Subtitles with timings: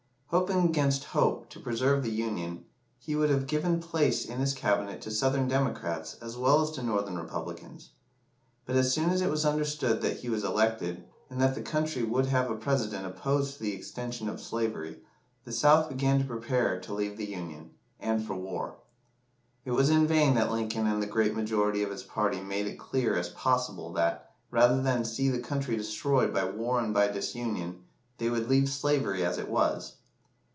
[0.33, 2.63] Hoping against hope to preserve the Union,
[2.97, 6.81] he would have given place in his Cabinet to Southern Democrats as well as to
[6.81, 7.89] Northern Republicans.
[8.65, 12.03] But as soon as it was understood that he was elected, and that the country
[12.03, 15.01] would have a President opposed to the extension of slavery,
[15.43, 18.77] the South began to prepare to leave the Union, and for war.
[19.65, 22.79] It was in vain that Lincoln and the great majority of his party made it
[22.79, 27.83] clear as possible that, rather than see the country destroyed by war and by disunion,
[28.17, 29.97] they would leave slavery as it was.